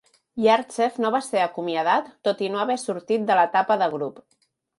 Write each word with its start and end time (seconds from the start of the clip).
Yartsev 0.43 0.95
no 1.03 1.11
va 1.15 1.19
ser 1.25 1.41
acomiadat 1.47 2.07
tot 2.29 2.41
i 2.47 2.49
no 2.55 2.63
haver 2.63 2.79
sortit 2.85 3.29
de 3.29 3.39
l'etapa 3.43 3.79
de 3.85 3.93
grup. 3.95 4.21